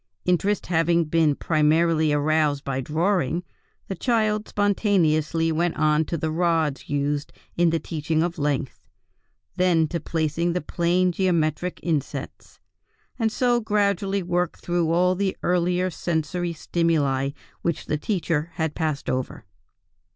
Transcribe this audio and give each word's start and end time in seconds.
Interest 0.25 0.65
having 0.65 1.05
been 1.05 1.35
primarily 1.35 2.11
aroused 2.11 2.63
by 2.63 2.81
drawing, 2.81 3.43
the 3.87 3.93
child 3.93 4.47
spontaneously 4.47 5.51
went 5.51 5.77
on 5.77 6.03
to 6.05 6.17
the 6.17 6.31
rods 6.31 6.89
used 6.89 7.31
in 7.55 7.69
the 7.69 7.77
teaching 7.77 8.23
of 8.23 8.39
length, 8.39 8.79
then 9.57 9.87
to 9.87 9.99
placing 9.99 10.53
the 10.53 10.59
plane 10.61 11.11
geometric 11.11 11.79
insets, 11.83 12.59
and 13.19 13.31
so 13.31 13.59
gradually 13.61 14.23
worked 14.23 14.61
through 14.61 14.89
all 14.89 15.13
the 15.13 15.37
earlier 15.43 15.91
sensory 15.91 16.51
stimuli 16.51 17.29
which 17.61 17.85
the 17.85 17.95
teacher 17.99 18.49
had 18.55 18.73
passed 18.73 19.07
over." 19.07 19.45